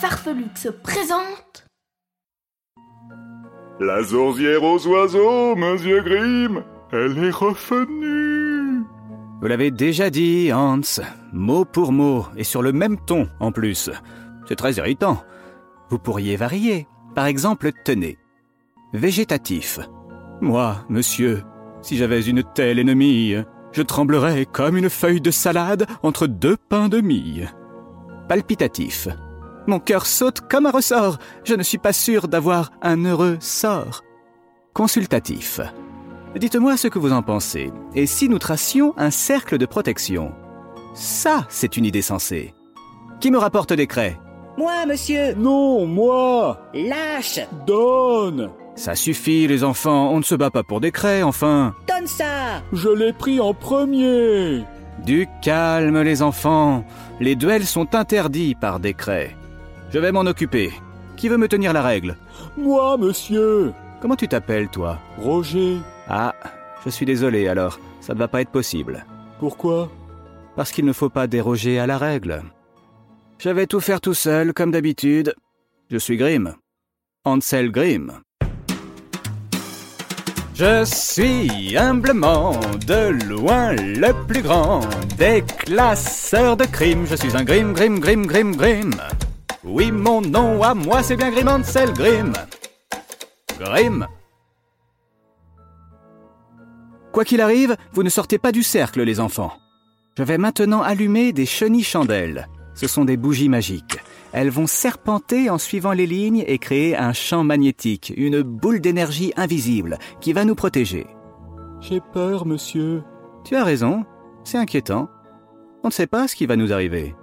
Farfelux 0.00 0.48
se 0.54 0.70
présentent 0.70 1.66
La 3.80 4.02
sorcière 4.02 4.62
aux 4.62 4.86
oiseaux, 4.86 5.54
monsieur 5.56 6.00
Grimm, 6.00 6.64
elle 6.90 7.22
est 7.22 7.30
revenue. 7.30 8.82
Vous 9.42 9.46
l'avez 9.46 9.70
déjà 9.70 10.08
dit, 10.08 10.54
Hans, 10.54 10.80
mot 11.34 11.66
pour 11.66 11.92
mot, 11.92 12.24
et 12.34 12.44
sur 12.44 12.62
le 12.62 12.72
même 12.72 12.96
ton 13.04 13.28
en 13.40 13.52
plus. 13.52 13.90
C'est 14.48 14.56
très 14.56 14.72
irritant. 14.72 15.22
Vous 15.90 15.98
pourriez 15.98 16.36
varier. 16.36 16.86
Par 17.14 17.26
exemple, 17.26 17.70
tenez. 17.84 18.16
Végétatif. 18.94 19.80
Moi, 20.40 20.76
monsieur, 20.88 21.42
si 21.82 21.98
j'avais 21.98 22.22
une 22.22 22.42
telle 22.42 22.78
ennemie, 22.78 23.34
je 23.72 23.82
tremblerais 23.82 24.46
comme 24.46 24.78
une 24.78 24.88
feuille 24.88 25.20
de 25.20 25.30
salade 25.30 25.86
entre 26.02 26.26
deux 26.26 26.56
pains 26.56 26.88
de 26.88 27.02
mie. 27.02 27.42
Palpitatif. 28.30 29.08
Mon 29.70 29.78
cœur 29.78 30.04
saute 30.04 30.40
comme 30.40 30.66
un 30.66 30.72
ressort. 30.72 31.18
Je 31.44 31.54
ne 31.54 31.62
suis 31.62 31.78
pas 31.78 31.92
sûr 31.92 32.26
d'avoir 32.26 32.72
un 32.82 33.04
heureux 33.04 33.36
sort. 33.38 34.02
Consultatif. 34.74 35.60
Dites-moi 36.34 36.76
ce 36.76 36.88
que 36.88 36.98
vous 36.98 37.12
en 37.12 37.22
pensez. 37.22 37.70
Et 37.94 38.06
si 38.06 38.28
nous 38.28 38.40
tracions 38.40 38.94
un 38.96 39.12
cercle 39.12 39.58
de 39.58 39.66
protection? 39.66 40.32
Ça, 40.92 41.46
c'est 41.48 41.76
une 41.76 41.84
idée 41.84 42.02
sensée. 42.02 42.52
Qui 43.20 43.30
me 43.30 43.38
rapporte 43.38 43.72
des 43.72 43.86
craies? 43.86 44.18
Moi, 44.58 44.86
monsieur 44.86 45.34
Non, 45.34 45.86
moi 45.86 46.58
Lâche 46.74 47.38
Donne 47.64 48.50
Ça 48.74 48.96
suffit, 48.96 49.46
les 49.46 49.62
enfants, 49.62 50.10
on 50.10 50.18
ne 50.18 50.24
se 50.24 50.34
bat 50.34 50.50
pas 50.50 50.64
pour 50.64 50.80
des 50.80 50.90
craies, 50.90 51.22
enfin. 51.22 51.76
Donne 51.86 52.08
ça 52.08 52.60
Je 52.72 52.88
l'ai 52.88 53.12
pris 53.12 53.38
en 53.38 53.54
premier 53.54 54.64
Du 55.06 55.28
calme, 55.42 56.02
les 56.02 56.22
enfants. 56.22 56.84
Les 57.20 57.36
duels 57.36 57.66
sont 57.66 57.94
interdits 57.94 58.56
par 58.56 58.80
décret. 58.80 59.36
Je 59.92 59.98
vais 59.98 60.12
m'en 60.12 60.20
occuper. 60.20 60.72
Qui 61.16 61.28
veut 61.28 61.36
me 61.36 61.48
tenir 61.48 61.72
la 61.72 61.82
règle? 61.82 62.16
Moi, 62.56 62.96
monsieur 62.96 63.72
Comment 64.00 64.16
tu 64.16 64.28
t'appelles, 64.28 64.68
toi? 64.68 64.98
Roger 65.18 65.78
Ah, 66.08 66.34
je 66.84 66.90
suis 66.90 67.04
désolé 67.04 67.48
alors, 67.48 67.78
ça 68.00 68.14
ne 68.14 68.18
va 68.18 68.28
pas 68.28 68.40
être 68.40 68.50
possible. 68.50 69.04
Pourquoi? 69.38 69.90
Parce 70.56 70.72
qu'il 70.72 70.84
ne 70.84 70.92
faut 70.92 71.10
pas 71.10 71.26
déroger 71.26 71.78
à 71.78 71.86
la 71.86 71.98
règle. 71.98 72.42
Je 73.38 73.50
vais 73.50 73.66
tout 73.66 73.80
faire 73.80 74.00
tout 74.00 74.14
seul, 74.14 74.52
comme 74.54 74.70
d'habitude. 74.70 75.34
Je 75.90 75.98
suis 75.98 76.16
Grimm. 76.16 76.54
Ansel 77.24 77.70
Grimm. 77.70 78.20
Je 80.54 80.84
suis 80.84 81.76
humblement 81.76 82.52
de 82.86 83.24
loin 83.28 83.72
le 83.72 84.12
plus 84.26 84.42
grand 84.42 84.80
des 85.18 85.42
classeurs 85.42 86.56
de 86.56 86.64
crimes. 86.64 87.06
Je 87.06 87.16
suis 87.16 87.34
un 87.36 87.44
Grimm, 87.44 87.72
Grimm, 87.72 87.98
Grimm, 87.98 88.26
Grimm, 88.26 88.56
Grimm. 88.56 88.90
Oui, 89.64 89.92
mon 89.92 90.22
nom 90.22 90.62
à 90.62 90.74
moi, 90.74 91.02
c'est 91.02 91.16
bien 91.16 91.30
Grimm 91.30 91.48
Ansel 91.48 91.92
Grimm. 91.92 92.32
Grimm. 93.58 94.06
Quoi 97.12 97.24
qu'il 97.24 97.40
arrive, 97.40 97.76
vous 97.92 98.02
ne 98.02 98.08
sortez 98.08 98.38
pas 98.38 98.52
du 98.52 98.62
cercle, 98.62 99.02
les 99.02 99.20
enfants. 99.20 99.52
Je 100.16 100.22
vais 100.22 100.38
maintenant 100.38 100.82
allumer 100.82 101.32
des 101.32 101.46
chenilles 101.46 101.82
chandelles. 101.82 102.48
Ce 102.74 102.86
sont 102.86 103.04
des 103.04 103.16
bougies 103.16 103.48
magiques. 103.48 103.98
Elles 104.32 104.48
vont 104.48 104.66
serpenter 104.66 105.50
en 105.50 105.58
suivant 105.58 105.92
les 105.92 106.06
lignes 106.06 106.44
et 106.46 106.58
créer 106.58 106.96
un 106.96 107.12
champ 107.12 107.44
magnétique, 107.44 108.12
une 108.16 108.42
boule 108.42 108.80
d'énergie 108.80 109.32
invisible 109.36 109.98
qui 110.20 110.32
va 110.32 110.44
nous 110.44 110.54
protéger. 110.54 111.06
J'ai 111.80 112.00
peur, 112.00 112.46
monsieur. 112.46 113.02
Tu 113.44 113.56
as 113.56 113.64
raison, 113.64 114.04
c'est 114.44 114.58
inquiétant. 114.58 115.08
On 115.82 115.88
ne 115.88 115.92
sait 115.92 116.06
pas 116.06 116.28
ce 116.28 116.36
qui 116.36 116.46
va 116.46 116.56
nous 116.56 116.72
arriver. 116.72 117.14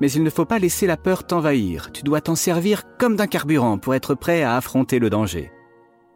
Mais 0.00 0.10
il 0.10 0.22
ne 0.22 0.30
faut 0.30 0.44
pas 0.44 0.58
laisser 0.58 0.86
la 0.86 0.96
peur 0.96 1.26
t'envahir. 1.26 1.90
Tu 1.92 2.02
dois 2.02 2.20
t'en 2.20 2.36
servir 2.36 2.82
comme 2.98 3.16
d'un 3.16 3.26
carburant 3.26 3.78
pour 3.78 3.94
être 3.94 4.14
prêt 4.14 4.42
à 4.42 4.56
affronter 4.56 4.98
le 4.98 5.10
danger. 5.10 5.50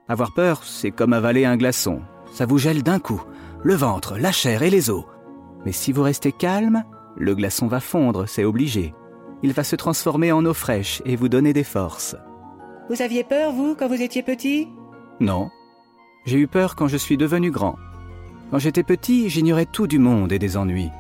Avoir 0.09 0.35
peur, 0.35 0.63
c'est 0.65 0.91
comme 0.91 1.13
avaler 1.13 1.45
un 1.45 1.57
glaçon. 1.57 2.03
Ça 2.33 2.47
vous 2.47 2.59
gèle 2.59 2.83
d'un 2.83 2.99
coup, 2.99 3.23
le 3.63 3.75
ventre, 3.75 4.17
la 4.19 4.33
chair 4.33 4.63
et 4.63 4.71
les 4.71 4.91
os. 4.91 5.05
Mais 5.65 5.73
si 5.73 5.93
vous 5.93 6.03
restez 6.03 6.33
calme, 6.33 6.85
le 7.17 7.35
glaçon 7.35 7.67
va 7.67 7.81
fondre, 7.81 8.27
c'est 8.27 8.45
obligé. 8.45 8.95
Il 9.43 9.53
va 9.53 9.65
se 9.65 9.77
transformer 9.77 10.33
en 10.33 10.45
eau 10.45 10.55
fraîche 10.55 11.03
et 11.05 11.17
vous 11.17 11.29
donner 11.29 11.53
des 11.53 11.65
forces. 11.65 12.17
Vous 12.89 13.03
aviez 13.03 13.25
peur, 13.25 13.53
vous, 13.53 13.75
quand 13.75 13.89
vous 13.89 14.01
étiez 14.03 14.23
petit? 14.23 14.69
Non. 15.21 15.51
J'ai 16.25 16.39
eu 16.39 16.47
peur 16.47 16.77
quand 16.77 16.89
je 16.89 16.97
suis 16.97 17.17
devenu 17.17 17.51
grand. 17.51 17.77
Quand 18.51 18.59
j'étais 18.59 18.83
petit, 18.83 19.29
j'ignorais 19.29 19.67
tout 19.67 19.87
du 19.87 19.99
monde 19.99 20.33
et 20.33 20.39
des 20.39 20.57
ennuis. 20.57 20.91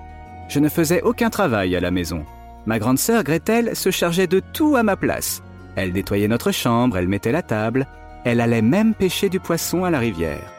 Je 0.48 0.58
ne 0.58 0.68
faisais 0.68 1.02
aucun 1.02 1.30
travail 1.30 1.76
à 1.76 1.80
la 1.80 1.90
maison. 1.90 2.24
Ma 2.66 2.78
grande 2.78 2.98
sœur 2.98 3.24
Gretel 3.24 3.74
se 3.74 3.90
chargeait 3.90 4.26
de 4.26 4.40
tout 4.52 4.76
à 4.76 4.82
ma 4.82 4.96
place. 4.96 5.42
Elle 5.74 5.92
nettoyait 5.92 6.28
notre 6.28 6.52
chambre, 6.52 6.96
elle 6.96 7.08
mettait 7.08 7.32
la 7.32 7.42
table, 7.42 7.86
elle 8.24 8.40
allait 8.40 8.62
même 8.62 8.94
pêcher 8.94 9.28
du 9.28 9.40
poisson 9.40 9.84
à 9.84 9.90
la 9.90 9.98
rivière. 9.98 10.52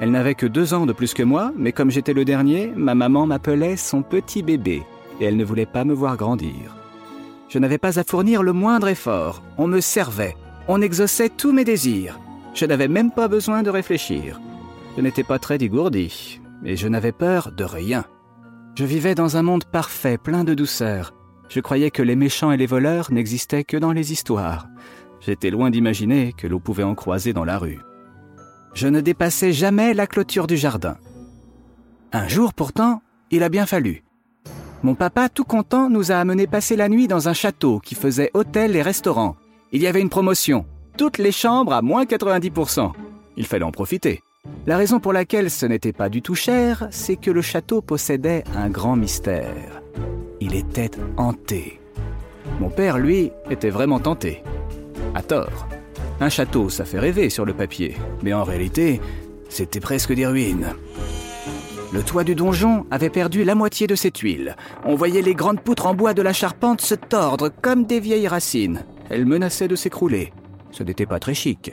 Elle 0.00 0.10
n'avait 0.10 0.34
que 0.34 0.46
deux 0.46 0.74
ans 0.74 0.86
de 0.86 0.92
plus 0.92 1.14
que 1.14 1.22
moi, 1.22 1.52
mais 1.56 1.72
comme 1.72 1.90
j'étais 1.90 2.12
le 2.12 2.24
dernier, 2.24 2.72
ma 2.76 2.94
maman 2.94 3.26
m'appelait 3.26 3.76
son 3.76 4.02
petit 4.02 4.42
bébé, 4.42 4.82
et 5.20 5.24
elle 5.24 5.36
ne 5.36 5.44
voulait 5.44 5.66
pas 5.66 5.84
me 5.84 5.94
voir 5.94 6.16
grandir. 6.16 6.76
Je 7.48 7.58
n'avais 7.58 7.78
pas 7.78 7.98
à 7.98 8.04
fournir 8.04 8.42
le 8.42 8.52
moindre 8.52 8.88
effort, 8.88 9.42
on 9.56 9.66
me 9.66 9.80
servait, 9.80 10.36
on 10.68 10.82
exauçait 10.82 11.30
tous 11.30 11.52
mes 11.52 11.64
désirs. 11.64 12.18
Je 12.54 12.66
n'avais 12.66 12.88
même 12.88 13.10
pas 13.10 13.28
besoin 13.28 13.62
de 13.62 13.70
réfléchir. 13.70 14.40
Je 14.96 15.02
n'étais 15.02 15.24
pas 15.24 15.38
très 15.38 15.58
dégourdi, 15.58 16.40
et 16.64 16.76
je 16.76 16.88
n'avais 16.88 17.12
peur 17.12 17.52
de 17.52 17.64
rien. 17.64 18.04
Je 18.74 18.84
vivais 18.84 19.14
dans 19.14 19.36
un 19.36 19.42
monde 19.42 19.64
parfait, 19.64 20.18
plein 20.18 20.44
de 20.44 20.52
douceur. 20.52 21.14
Je 21.48 21.60
croyais 21.60 21.90
que 21.90 22.02
les 22.02 22.16
méchants 22.16 22.52
et 22.52 22.56
les 22.56 22.66
voleurs 22.66 23.12
n'existaient 23.12 23.64
que 23.64 23.76
dans 23.76 23.92
les 23.92 24.12
histoires. 24.12 24.68
J'étais 25.20 25.50
loin 25.50 25.70
d'imaginer 25.70 26.32
que 26.36 26.46
l'on 26.46 26.60
pouvait 26.60 26.82
en 26.82 26.94
croiser 26.94 27.32
dans 27.32 27.44
la 27.44 27.58
rue. 27.58 27.80
Je 28.74 28.88
ne 28.88 29.00
dépassais 29.00 29.52
jamais 29.52 29.94
la 29.94 30.06
clôture 30.06 30.46
du 30.46 30.56
jardin. 30.56 30.98
Un 32.12 32.28
jour 32.28 32.52
pourtant, 32.52 33.02
il 33.30 33.42
a 33.42 33.48
bien 33.48 33.66
fallu. 33.66 34.04
Mon 34.82 34.94
papa, 34.94 35.28
tout 35.28 35.44
content, 35.44 35.88
nous 35.88 36.12
a 36.12 36.16
amenés 36.16 36.46
passer 36.46 36.76
la 36.76 36.88
nuit 36.88 37.08
dans 37.08 37.28
un 37.28 37.32
château 37.32 37.80
qui 37.80 37.94
faisait 37.94 38.30
hôtel 38.34 38.76
et 38.76 38.82
restaurant. 38.82 39.36
Il 39.72 39.82
y 39.82 39.86
avait 39.86 40.00
une 40.00 40.10
promotion. 40.10 40.66
Toutes 40.96 41.18
les 41.18 41.32
chambres 41.32 41.72
à 41.72 41.82
moins 41.82 42.04
90%. 42.04 42.92
Il 43.36 43.46
fallait 43.46 43.64
en 43.64 43.72
profiter. 43.72 44.22
La 44.66 44.76
raison 44.76 45.00
pour 45.00 45.12
laquelle 45.12 45.50
ce 45.50 45.66
n'était 45.66 45.92
pas 45.92 46.08
du 46.08 46.22
tout 46.22 46.34
cher, 46.34 46.86
c'est 46.90 47.16
que 47.16 47.30
le 47.30 47.42
château 47.42 47.82
possédait 47.82 48.44
un 48.54 48.68
grand 48.68 48.96
mystère. 48.96 49.82
Il 50.40 50.54
était 50.54 50.90
hanté. 51.16 51.80
Mon 52.60 52.68
père, 52.68 52.98
lui, 52.98 53.30
était 53.50 53.70
vraiment 53.70 53.98
tenté. 53.98 54.42
À 55.14 55.22
tort. 55.22 55.66
Un 56.20 56.28
château, 56.28 56.68
ça 56.68 56.84
fait 56.84 56.98
rêver 56.98 57.30
sur 57.30 57.44
le 57.44 57.54
papier, 57.54 57.96
mais 58.22 58.32
en 58.32 58.44
réalité, 58.44 59.00
c'était 59.48 59.80
presque 59.80 60.12
des 60.12 60.26
ruines. 60.26 60.68
Le 61.92 62.02
toit 62.02 62.24
du 62.24 62.34
donjon 62.34 62.84
avait 62.90 63.08
perdu 63.08 63.44
la 63.44 63.54
moitié 63.54 63.86
de 63.86 63.94
ses 63.94 64.10
tuiles. 64.10 64.56
On 64.84 64.94
voyait 64.96 65.22
les 65.22 65.34
grandes 65.34 65.62
poutres 65.62 65.86
en 65.86 65.94
bois 65.94 66.12
de 66.12 66.20
la 66.20 66.34
charpente 66.34 66.82
se 66.82 66.94
tordre 66.94 67.50
comme 67.62 67.84
des 67.84 68.00
vieilles 68.00 68.28
racines. 68.28 68.84
Elles 69.08 69.24
menaçaient 69.24 69.68
de 69.68 69.76
s'écrouler. 69.76 70.34
Ce 70.70 70.82
n'était 70.82 71.06
pas 71.06 71.18
très 71.18 71.32
chic. 71.32 71.72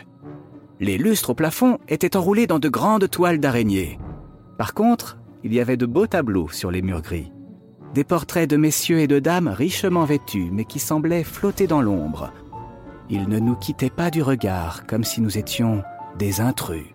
Les 0.79 0.97
lustres 0.97 1.31
au 1.31 1.33
plafond 1.33 1.79
étaient 1.89 2.15
enroulés 2.15 2.47
dans 2.47 2.59
de 2.59 2.69
grandes 2.69 3.09
toiles 3.09 3.41
d'araignée. 3.41 3.99
Par 4.57 4.73
contre, 4.73 5.17
il 5.43 5.53
y 5.53 5.59
avait 5.59 5.75
de 5.75 5.85
beaux 5.85 6.07
tableaux 6.07 6.47
sur 6.49 6.71
les 6.71 6.81
murs 6.81 7.01
gris. 7.01 7.32
Des 7.93 8.03
portraits 8.03 8.49
de 8.49 8.57
messieurs 8.57 8.99
et 8.99 9.07
de 9.07 9.19
dames 9.19 9.47
richement 9.47 10.05
vêtus, 10.05 10.49
mais 10.51 10.65
qui 10.65 10.79
semblaient 10.79 11.23
flotter 11.23 11.67
dans 11.67 11.81
l'ombre. 11.81 12.31
Ils 13.09 13.29
ne 13.29 13.37
nous 13.37 13.55
quittaient 13.55 13.91
pas 13.91 14.09
du 14.09 14.23
regard, 14.23 14.87
comme 14.87 15.03
si 15.03 15.21
nous 15.21 15.37
étions 15.37 15.83
des 16.17 16.41
intrus. 16.41 16.87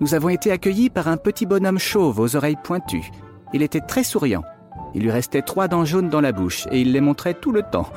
Nous 0.00 0.14
avons 0.14 0.28
été 0.28 0.52
accueillis 0.52 0.90
par 0.90 1.08
un 1.08 1.16
petit 1.16 1.44
bonhomme 1.44 1.80
chauve 1.80 2.20
aux 2.20 2.36
oreilles 2.36 2.58
pointues. 2.62 3.10
Il 3.52 3.62
était 3.62 3.80
très 3.80 4.04
souriant. 4.04 4.44
Il 4.94 5.02
lui 5.02 5.10
restait 5.10 5.42
trois 5.42 5.66
dents 5.66 5.84
jaunes 5.84 6.08
dans 6.08 6.20
la 6.20 6.30
bouche 6.30 6.68
et 6.70 6.80
il 6.80 6.92
les 6.92 7.00
montrait 7.00 7.34
tout 7.34 7.50
le 7.50 7.62
temps. 7.62 7.88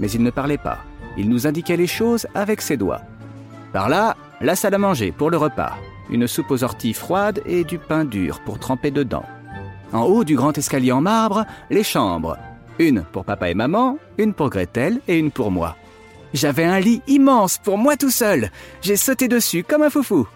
Mais 0.00 0.10
il 0.10 0.22
ne 0.22 0.30
parlait 0.30 0.58
pas. 0.58 0.78
Il 1.16 1.30
nous 1.30 1.46
indiquait 1.46 1.78
les 1.78 1.86
choses 1.86 2.26
avec 2.34 2.60
ses 2.60 2.76
doigts. 2.76 3.00
Par 3.72 3.88
là, 3.88 4.14
la 4.42 4.56
salle 4.56 4.74
à 4.74 4.78
manger 4.78 5.10
pour 5.10 5.30
le 5.30 5.38
repas. 5.38 5.72
Une 6.10 6.26
soupe 6.26 6.50
aux 6.50 6.64
orties 6.64 6.92
froides 6.92 7.40
et 7.46 7.64
du 7.64 7.78
pain 7.78 8.04
dur 8.04 8.40
pour 8.40 8.58
tremper 8.58 8.90
dedans. 8.90 9.24
En 9.94 10.02
haut 10.02 10.24
du 10.24 10.34
grand 10.34 10.58
escalier 10.58 10.90
en 10.90 11.00
marbre, 11.00 11.46
les 11.70 11.84
chambres. 11.84 12.36
Une 12.80 13.04
pour 13.04 13.24
papa 13.24 13.48
et 13.48 13.54
maman, 13.54 13.96
une 14.18 14.34
pour 14.34 14.50
Gretel 14.50 15.00
et 15.06 15.16
une 15.16 15.30
pour 15.30 15.52
moi. 15.52 15.76
J'avais 16.32 16.64
un 16.64 16.80
lit 16.80 17.00
immense 17.06 17.58
pour 17.58 17.78
moi 17.78 17.96
tout 17.96 18.10
seul. 18.10 18.50
J'ai 18.82 18.96
sauté 18.96 19.28
dessus 19.28 19.62
comme 19.62 19.82
un 19.82 19.90
foufou. 19.90 20.26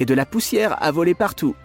Et 0.00 0.04
de 0.04 0.12
la 0.12 0.26
poussière 0.26 0.76
a 0.82 0.90
volé 0.90 1.14
partout. 1.14 1.56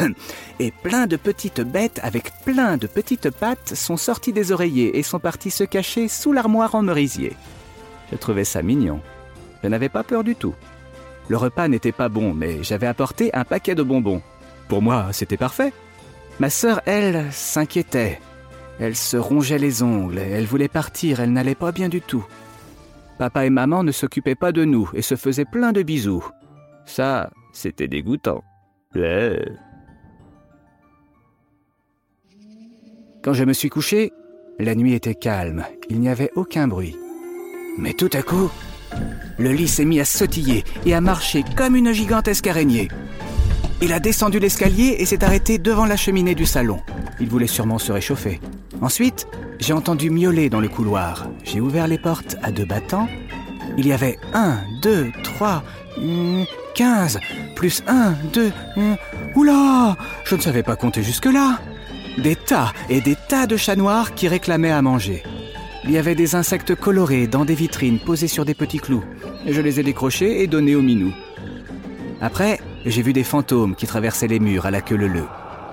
et 0.58 0.70
plein 0.70 1.06
de 1.06 1.16
petites 1.16 1.60
bêtes 1.60 2.00
avec 2.02 2.32
plein 2.42 2.78
de 2.78 2.86
petites 2.86 3.28
pattes 3.28 3.74
sont 3.74 3.98
sorties 3.98 4.32
des 4.32 4.50
oreillers 4.50 4.98
et 4.98 5.02
sont 5.02 5.20
parties 5.20 5.50
se 5.50 5.64
cacher 5.64 6.08
sous 6.08 6.32
l'armoire 6.32 6.74
en 6.74 6.80
merisier. 6.80 7.36
Je 8.12 8.16
trouvais 8.16 8.44
ça 8.44 8.62
mignon. 8.62 9.02
Je 9.62 9.68
n'avais 9.68 9.90
pas 9.90 10.04
peur 10.04 10.24
du 10.24 10.36
tout. 10.36 10.54
Le 11.28 11.36
repas 11.36 11.68
n'était 11.68 11.92
pas 11.92 12.08
bon, 12.08 12.32
mais 12.32 12.62
j'avais 12.62 12.86
apporté 12.86 13.28
un 13.34 13.44
paquet 13.44 13.74
de 13.74 13.82
bonbons. 13.82 14.22
Pour 14.68 14.80
moi, 14.80 15.08
c'était 15.12 15.36
parfait. 15.36 15.74
Ma 16.40 16.50
sœur, 16.50 16.80
elle, 16.86 17.32
s'inquiétait. 17.32 18.20
Elle 18.80 18.96
se 18.96 19.16
rongeait 19.16 19.58
les 19.58 19.82
ongles, 19.82 20.18
elle 20.18 20.46
voulait 20.46 20.68
partir, 20.68 21.20
elle 21.20 21.32
n'allait 21.32 21.54
pas 21.54 21.70
bien 21.70 21.88
du 21.88 22.00
tout. 22.00 22.26
Papa 23.18 23.46
et 23.46 23.50
maman 23.50 23.84
ne 23.84 23.92
s'occupaient 23.92 24.34
pas 24.34 24.50
de 24.50 24.64
nous 24.64 24.90
et 24.94 25.02
se 25.02 25.14
faisaient 25.14 25.44
plein 25.44 25.72
de 25.72 25.82
bisous. 25.82 26.24
Ça, 26.84 27.30
c'était 27.52 27.86
dégoûtant. 27.86 28.42
Quand 33.22 33.32
je 33.32 33.44
me 33.44 33.52
suis 33.52 33.68
couché, 33.68 34.12
la 34.58 34.74
nuit 34.74 34.94
était 34.94 35.14
calme, 35.14 35.64
il 35.88 36.00
n'y 36.00 36.08
avait 36.08 36.30
aucun 36.34 36.68
bruit. 36.68 36.96
Mais 37.78 37.92
tout 37.92 38.10
à 38.12 38.22
coup, 38.22 38.50
le 39.38 39.52
lit 39.52 39.68
s'est 39.68 39.84
mis 39.84 40.00
à 40.00 40.04
sautiller 40.04 40.64
et 40.84 40.94
à 40.94 41.00
marcher 41.00 41.44
comme 41.56 41.76
une 41.76 41.92
gigantesque 41.92 42.46
araignée. 42.46 42.88
Il 43.84 43.92
a 43.92 44.00
descendu 44.00 44.38
l'escalier 44.38 44.96
et 44.98 45.04
s'est 45.04 45.22
arrêté 45.22 45.58
devant 45.58 45.84
la 45.84 45.98
cheminée 45.98 46.34
du 46.34 46.46
salon. 46.46 46.80
Il 47.20 47.28
voulait 47.28 47.46
sûrement 47.46 47.76
se 47.76 47.92
réchauffer. 47.92 48.40
Ensuite, 48.80 49.26
j'ai 49.58 49.74
entendu 49.74 50.08
miauler 50.08 50.48
dans 50.48 50.60
le 50.60 50.70
couloir. 50.70 51.28
J'ai 51.42 51.60
ouvert 51.60 51.86
les 51.86 51.98
portes 51.98 52.36
à 52.42 52.50
deux 52.50 52.64
battants. 52.64 53.10
Il 53.76 53.86
y 53.86 53.92
avait 53.92 54.18
un, 54.32 54.56
deux, 54.80 55.12
trois, 55.22 55.62
hum, 55.98 56.46
quinze, 56.74 57.20
plus 57.56 57.82
un, 57.86 58.14
deux. 58.32 58.52
Hum, 58.78 58.96
oula 59.34 59.98
Je 60.24 60.36
ne 60.36 60.40
savais 60.40 60.62
pas 60.62 60.76
compter 60.76 61.02
jusque-là. 61.02 61.58
Des 62.16 62.36
tas 62.36 62.72
et 62.88 63.02
des 63.02 63.16
tas 63.28 63.46
de 63.46 63.58
chats 63.58 63.76
noirs 63.76 64.14
qui 64.14 64.28
réclamaient 64.28 64.72
à 64.72 64.80
manger. 64.80 65.22
Il 65.84 65.90
y 65.90 65.98
avait 65.98 66.14
des 66.14 66.36
insectes 66.36 66.74
colorés 66.74 67.26
dans 67.26 67.44
des 67.44 67.54
vitrines 67.54 67.98
posés 67.98 68.28
sur 68.28 68.46
des 68.46 68.54
petits 68.54 68.78
clous. 68.78 69.04
Je 69.46 69.60
les 69.60 69.78
ai 69.78 69.82
décrochés 69.82 70.42
et 70.42 70.46
donnés 70.46 70.74
aux 70.74 70.80
minous. 70.80 71.12
Après, 72.22 72.60
j'ai 72.86 73.02
vu 73.02 73.12
des 73.12 73.24
fantômes 73.24 73.74
qui 73.74 73.86
traversaient 73.86 74.26
les 74.26 74.40
murs 74.40 74.66
à 74.66 74.70
la 74.70 74.80
queue 74.80 74.96
leu 74.96 75.24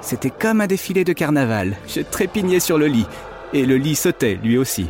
C'était 0.01 0.29
comme 0.29 0.61
un 0.61 0.67
défilé 0.67 1.03
de 1.03 1.13
carnaval. 1.13 1.75
Je 1.87 2.01
trépignais 2.01 2.59
sur 2.59 2.77
le 2.77 2.87
lit. 2.87 3.05
Et 3.53 3.65
le 3.65 3.75
lit 3.75 3.95
sautait, 3.95 4.39
lui 4.41 4.57
aussi. 4.57 4.87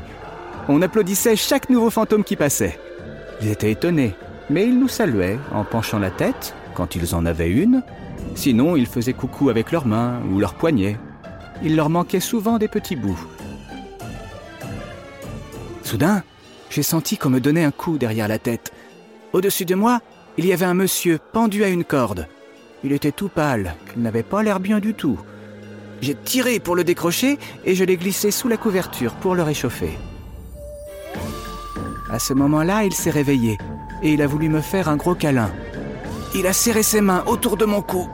On 0.67 0.81
applaudissait 0.81 1.35
chaque 1.35 1.69
nouveau 1.69 1.89
fantôme 1.89 2.23
qui 2.23 2.35
passait. 2.35 2.79
Ils 3.41 3.49
étaient 3.49 3.71
étonnés, 3.71 4.13
mais 4.51 4.65
ils 4.65 4.79
nous 4.79 4.87
saluaient 4.87 5.39
en 5.51 5.63
penchant 5.63 5.97
la 5.97 6.11
tête, 6.11 6.53
quand 6.75 6.95
ils 6.95 7.15
en 7.15 7.25
avaient 7.25 7.49
une. 7.49 7.81
Sinon, 8.35 8.75
ils 8.75 8.85
faisaient 8.85 9.13
coucou 9.13 9.49
avec 9.49 9.71
leurs 9.71 9.87
mains 9.87 10.21
ou 10.31 10.39
leurs 10.39 10.53
poignets. 10.53 10.97
Il 11.63 11.75
leur 11.75 11.89
manquait 11.89 12.19
souvent 12.19 12.59
des 12.59 12.67
petits 12.67 12.95
bouts. 12.95 13.19
Soudain, 15.83 16.23
j'ai 16.69 16.83
senti 16.83 17.17
qu'on 17.17 17.31
me 17.31 17.39
donnait 17.39 17.63
un 17.63 17.71
coup 17.71 17.97
derrière 17.97 18.27
la 18.27 18.37
tête. 18.37 18.71
Au-dessus 19.33 19.65
de 19.65 19.75
moi, 19.75 20.01
il 20.37 20.45
y 20.45 20.53
avait 20.53 20.65
un 20.65 20.73
monsieur 20.73 21.19
pendu 21.33 21.63
à 21.63 21.67
une 21.67 21.83
corde. 21.83 22.27
Il 22.83 22.93
était 22.93 23.11
tout 23.11 23.29
pâle, 23.29 23.75
il 23.95 24.01
n'avait 24.01 24.23
pas 24.23 24.43
l'air 24.43 24.59
bien 24.59 24.79
du 24.79 24.93
tout. 24.93 25.19
J'ai 26.01 26.15
tiré 26.15 26.59
pour 26.59 26.75
le 26.75 26.83
décrocher 26.83 27.37
et 27.63 27.75
je 27.75 27.83
l'ai 27.83 27.97
glissé 27.97 28.31
sous 28.31 28.47
la 28.47 28.57
couverture 28.57 29.13
pour 29.13 29.35
le 29.35 29.43
réchauffer. 29.43 29.91
À 32.11 32.19
ce 32.19 32.33
moment-là, 32.33 32.83
il 32.83 32.93
s'est 32.93 33.11
réveillé 33.11 33.57
et 34.01 34.13
il 34.13 34.21
a 34.21 34.27
voulu 34.27 34.49
me 34.49 34.61
faire 34.61 34.89
un 34.89 34.95
gros 34.95 35.15
câlin. 35.15 35.51
Il 36.33 36.47
a 36.47 36.53
serré 36.53 36.81
ses 36.81 37.01
mains 37.01 37.23
autour 37.27 37.55
de 37.55 37.65
mon 37.65 37.81
cou. 37.81 38.09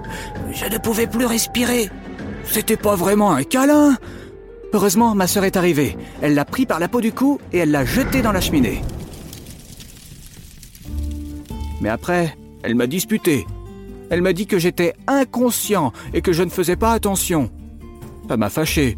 Je 0.51 0.65
ne 0.65 0.77
pouvais 0.77 1.07
plus 1.07 1.25
respirer. 1.25 1.89
C'était 2.43 2.77
pas 2.77 2.95
vraiment 2.95 3.31
un 3.31 3.43
câlin. 3.43 3.95
Heureusement, 4.73 5.15
ma 5.15 5.27
sœur 5.27 5.45
est 5.45 5.55
arrivée. 5.55 5.97
Elle 6.21 6.33
l'a 6.33 6.45
pris 6.45 6.65
par 6.65 6.79
la 6.79 6.87
peau 6.87 6.99
du 6.99 7.13
cou 7.13 7.39
et 7.53 7.59
elle 7.59 7.71
l'a 7.71 7.85
jeté 7.85 8.21
dans 8.21 8.31
la 8.31 8.41
cheminée. 8.41 8.81
Mais 11.81 11.89
après, 11.89 12.35
elle 12.63 12.75
m'a 12.75 12.87
disputé. 12.87 13.45
Elle 14.09 14.21
m'a 14.21 14.33
dit 14.33 14.47
que 14.47 14.59
j'étais 14.59 14.93
inconscient 15.07 15.91
et 16.13 16.21
que 16.21 16.33
je 16.33 16.43
ne 16.43 16.49
faisais 16.49 16.75
pas 16.75 16.91
attention. 16.91 17.49
Ça 18.27 18.37
m'a 18.37 18.49
fâché. 18.49 18.97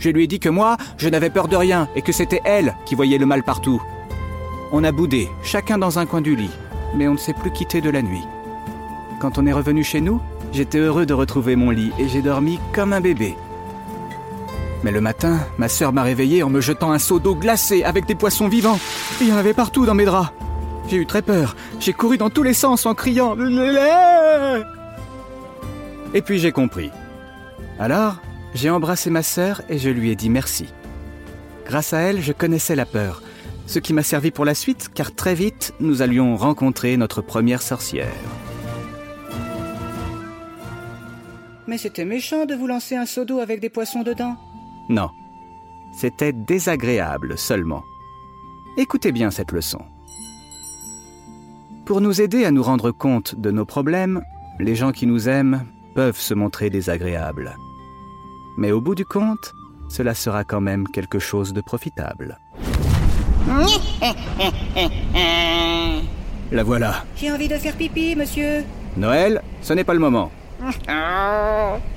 Je 0.00 0.10
lui 0.10 0.24
ai 0.24 0.26
dit 0.26 0.38
que 0.38 0.48
moi, 0.48 0.76
je 0.96 1.08
n'avais 1.08 1.30
peur 1.30 1.48
de 1.48 1.56
rien 1.56 1.88
et 1.96 2.02
que 2.02 2.12
c'était 2.12 2.40
elle 2.44 2.76
qui 2.86 2.94
voyait 2.94 3.18
le 3.18 3.26
mal 3.26 3.42
partout. 3.42 3.82
On 4.70 4.84
a 4.84 4.92
boudé, 4.92 5.28
chacun 5.42 5.78
dans 5.78 5.98
un 5.98 6.06
coin 6.06 6.20
du 6.20 6.36
lit, 6.36 6.50
mais 6.94 7.08
on 7.08 7.12
ne 7.12 7.18
s'est 7.18 7.32
plus 7.32 7.50
quitté 7.50 7.80
de 7.80 7.90
la 7.90 8.02
nuit. 8.02 8.24
Quand 9.20 9.38
on 9.38 9.46
est 9.46 9.52
revenu 9.52 9.82
chez 9.82 10.00
nous, 10.00 10.20
j'étais 10.52 10.78
heureux 10.78 11.06
de 11.06 11.14
retrouver 11.14 11.56
mon 11.56 11.70
lit 11.70 11.90
et 11.98 12.08
j'ai 12.08 12.22
dormi 12.22 12.60
comme 12.72 12.92
un 12.92 13.00
bébé. 13.00 13.34
Mais 14.84 14.92
le 14.92 15.00
matin, 15.00 15.40
ma 15.58 15.68
sœur 15.68 15.92
m'a 15.92 16.02
réveillé 16.04 16.42
en 16.42 16.50
me 16.50 16.60
jetant 16.60 16.92
un 16.92 17.00
seau 17.00 17.18
d'eau 17.18 17.34
glacée 17.34 17.82
avec 17.82 18.06
des 18.06 18.14
poissons 18.14 18.48
vivants. 18.48 18.78
il 19.20 19.28
y 19.28 19.32
en 19.32 19.36
avait 19.36 19.54
partout 19.54 19.86
dans 19.86 19.94
mes 19.94 20.04
draps. 20.04 20.30
J'ai 20.88 20.96
eu 20.96 21.06
très 21.06 21.22
peur. 21.22 21.54
J'ai 21.80 21.92
couru 21.92 22.16
dans 22.16 22.30
tous 22.30 22.42
les 22.42 22.54
sens 22.54 22.86
en 22.86 22.94
criant. 22.94 23.36
Et 26.14 26.22
puis 26.22 26.38
j'ai 26.38 26.52
compris. 26.52 26.90
Alors, 27.78 28.16
j'ai 28.54 28.70
embrassé 28.70 29.10
ma 29.10 29.22
sœur 29.22 29.62
et 29.68 29.78
je 29.78 29.90
lui 29.90 30.10
ai 30.10 30.16
dit 30.16 30.30
merci. 30.30 30.66
Grâce 31.66 31.92
à 31.92 31.98
elle, 31.98 32.22
je 32.22 32.32
connaissais 32.32 32.74
la 32.74 32.86
peur, 32.86 33.22
ce 33.66 33.78
qui 33.78 33.92
m'a 33.92 34.02
servi 34.02 34.30
pour 34.30 34.46
la 34.46 34.54
suite 34.54 34.88
car 34.94 35.14
très 35.14 35.34
vite, 35.34 35.74
nous 35.80 36.00
allions 36.00 36.36
rencontrer 36.36 36.96
notre 36.96 37.20
première 37.20 37.60
sorcière. 37.60 38.08
Mais 41.66 41.76
c'était 41.76 42.06
méchant 42.06 42.46
de 42.46 42.54
vous 42.54 42.66
lancer 42.66 42.96
un 42.96 43.04
seau 43.04 43.26
d'eau 43.26 43.40
avec 43.40 43.60
des 43.60 43.68
poissons 43.68 44.02
dedans. 44.02 44.36
Non, 44.88 45.10
c'était 45.92 46.32
désagréable 46.32 47.36
seulement. 47.36 47.82
Écoutez 48.78 49.12
bien 49.12 49.30
cette 49.30 49.52
leçon. 49.52 49.80
Pour 51.88 52.02
nous 52.02 52.20
aider 52.20 52.44
à 52.44 52.50
nous 52.50 52.62
rendre 52.62 52.90
compte 52.90 53.34
de 53.40 53.50
nos 53.50 53.64
problèmes, 53.64 54.20
les 54.60 54.74
gens 54.74 54.92
qui 54.92 55.06
nous 55.06 55.26
aiment 55.26 55.64
peuvent 55.94 56.18
se 56.18 56.34
montrer 56.34 56.68
désagréables. 56.68 57.56
Mais 58.58 58.72
au 58.72 58.82
bout 58.82 58.94
du 58.94 59.06
compte, 59.06 59.54
cela 59.88 60.12
sera 60.12 60.44
quand 60.44 60.60
même 60.60 60.86
quelque 60.86 61.18
chose 61.18 61.54
de 61.54 61.62
profitable. 61.62 62.38
La 66.52 66.62
voilà. 66.62 67.06
J'ai 67.16 67.32
envie 67.32 67.48
de 67.48 67.54
faire 67.54 67.74
pipi, 67.74 68.14
monsieur. 68.14 68.64
Noël, 68.98 69.40
ce 69.62 69.72
n'est 69.72 69.84
pas 69.84 69.94
le 69.94 70.00
moment. 70.00 70.30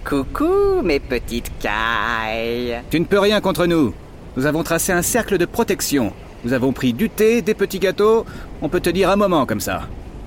coucou, 0.05 0.81
mes 0.86 1.01
petites 1.01 1.51
cailles. 1.60 2.81
Tu 2.89 2.98
ne 2.98 3.05
peux 3.05 3.19
rien 3.19 3.41
contre 3.41 3.65
nous. 3.65 3.93
Nous 4.38 4.45
avons 4.45 4.63
tracé 4.63 4.93
un 4.93 5.01
cercle 5.01 5.38
de 5.38 5.43
protection. 5.43 6.13
Nous 6.43 6.53
avons 6.53 6.74
pris 6.74 6.93
du 6.93 7.10
thé, 7.10 7.41
des 7.41 7.53
petits 7.53 7.79
gâteaux. 7.79 8.25
On 8.62 8.69
peut 8.69 8.79
te 8.79 8.89
dire 8.89 9.10
un 9.10 9.15
moment 9.15 9.45
comme 9.45 9.60
ça. 9.60 9.83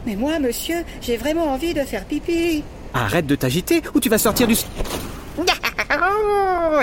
Mais 0.06 0.16
moi, 0.16 0.38
monsieur, 0.38 0.84
j'ai 1.00 1.16
vraiment 1.16 1.52
envie 1.52 1.74
de 1.74 1.80
faire 1.80 2.04
pipi. 2.04 2.62
Arrête 2.92 3.26
de 3.26 3.34
t'agiter 3.34 3.82
ou 3.94 4.00
tu 4.00 4.08
vas 4.08 4.18
sortir 4.18 4.46
du... 4.46 4.54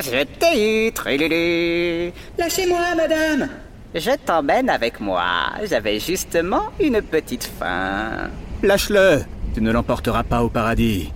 Je 0.03 0.23
t'ai 0.23 0.87
eu, 0.87 0.91
Trululu. 0.91 2.11
Lâchez-moi, 2.37 2.95
madame. 2.95 3.49
Je 3.93 4.11
t'emmène 4.25 4.69
avec 4.69 4.99
moi. 4.99 5.23
J'avais 5.69 5.99
justement 5.99 6.63
une 6.79 7.01
petite 7.01 7.43
faim. 7.59 8.29
Lâche-le. 8.63 9.23
Tu 9.53 9.61
ne 9.61 9.71
l'emporteras 9.71 10.23
pas 10.23 10.43
au 10.43 10.49
paradis. 10.49 11.11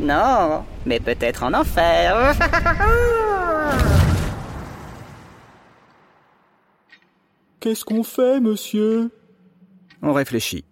Non, 0.00 0.64
mais 0.86 0.98
peut-être 0.98 1.42
en 1.42 1.52
enfer. 1.54 2.34
Qu'est-ce 7.66 7.84
qu'on 7.84 8.04
fait, 8.04 8.38
monsieur? 8.38 9.10
On 10.00 10.12
réfléchit. 10.12 10.64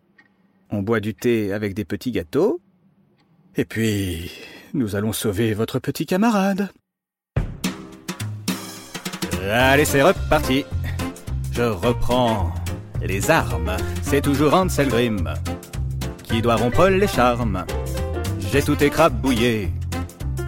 On 0.70 0.80
boit 0.80 1.00
du 1.00 1.12
thé 1.12 1.52
avec 1.52 1.74
des 1.74 1.84
petits 1.84 2.12
gâteaux. 2.12 2.60
Et 3.56 3.64
puis, 3.64 4.30
nous 4.74 4.94
allons 4.94 5.12
sauver 5.12 5.54
votre 5.54 5.80
petit 5.80 6.06
camarade. 6.06 6.68
Allez, 9.42 9.84
c'est 9.84 10.04
reparti. 10.04 10.64
Je 11.50 11.62
reprends 11.62 12.54
les 13.02 13.28
armes. 13.28 13.76
C'est 14.02 14.22
toujours 14.22 14.54
Ansel 14.54 14.86
Grimm 14.86 15.34
qui 16.22 16.40
doit 16.42 16.54
rompre 16.54 16.86
les 16.86 17.08
charmes. 17.08 17.66
J'ai 18.52 18.62
tout 18.62 18.80
écrabouillé. 18.80 19.72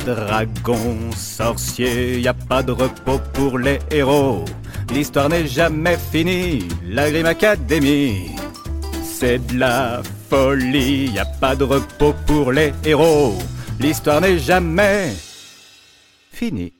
Dragon, 0.04 1.10
sorcier, 1.10 2.20
y 2.20 2.28
a 2.28 2.34
pas 2.34 2.62
de 2.62 2.70
repos 2.70 3.18
pour 3.32 3.58
les 3.58 3.80
héros. 3.90 4.44
L'histoire 4.90 5.28
n'est 5.28 5.46
jamais 5.46 5.96
finie, 5.96 6.68
la 6.84 7.10
Grimm 7.10 7.26
Academy. 7.26 8.30
C'est 9.02 9.38
de 9.46 9.58
la 9.58 10.02
folie, 10.28 11.10
y 11.12 11.18
a 11.18 11.24
pas 11.24 11.56
de 11.56 11.64
repos 11.64 12.14
pour 12.26 12.52
les 12.52 12.72
héros. 12.84 13.34
L'histoire 13.78 14.20
n'est 14.20 14.38
jamais 14.38 15.12
Fini. 16.30 16.72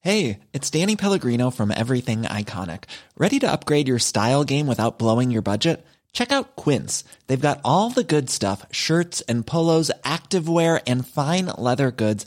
Hey, 0.00 0.38
it's 0.52 0.70
Danny 0.70 0.96
Pellegrino 0.96 1.50
from 1.50 1.72
Everything 1.72 2.22
Iconic. 2.22 2.84
Ready 3.16 3.38
to 3.40 3.50
upgrade 3.50 3.88
your 3.88 3.98
style 3.98 4.44
game 4.44 4.66
without 4.68 4.98
blowing 4.98 5.30
your 5.32 5.42
budget? 5.42 5.84
Check 6.12 6.30
out 6.30 6.56
Quince. 6.56 7.04
They've 7.26 7.48
got 7.48 7.60
all 7.64 7.90
the 7.90 8.04
good 8.04 8.28
stuff 8.30 8.66
shirts 8.70 9.20
and 9.22 9.46
polos, 9.46 9.90
activewear, 10.04 10.80
and 10.86 11.06
fine 11.06 11.46
leather 11.58 11.90
goods, 11.90 12.26